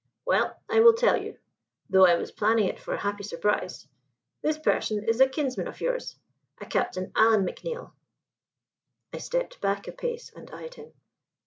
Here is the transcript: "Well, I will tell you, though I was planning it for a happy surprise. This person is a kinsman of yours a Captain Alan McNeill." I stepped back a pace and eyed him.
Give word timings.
"Well, 0.25 0.59
I 0.67 0.79
will 0.79 0.95
tell 0.95 1.15
you, 1.21 1.37
though 1.87 2.07
I 2.07 2.15
was 2.15 2.31
planning 2.31 2.65
it 2.65 2.79
for 2.79 2.95
a 2.95 2.99
happy 2.99 3.21
surprise. 3.23 3.87
This 4.41 4.57
person 4.57 5.07
is 5.07 5.21
a 5.21 5.29
kinsman 5.29 5.67
of 5.67 5.79
yours 5.79 6.17
a 6.59 6.65
Captain 6.65 7.11
Alan 7.15 7.45
McNeill." 7.45 7.91
I 9.13 9.19
stepped 9.19 9.61
back 9.61 9.87
a 9.87 9.91
pace 9.91 10.31
and 10.35 10.49
eyed 10.49 10.73
him. 10.73 10.91